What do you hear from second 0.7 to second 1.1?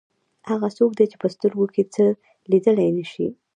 څوک دی